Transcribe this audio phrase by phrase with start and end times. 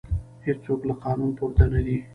[0.45, 1.97] هیڅوک له قانون پورته نه دی